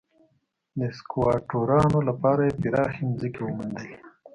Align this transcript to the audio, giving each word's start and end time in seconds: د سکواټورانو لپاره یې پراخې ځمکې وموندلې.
د 0.79 0.81
سکواټورانو 0.97 1.99
لپاره 2.09 2.41
یې 2.47 2.53
پراخې 2.61 3.03
ځمکې 3.19 3.41
وموندلې. 3.43 3.91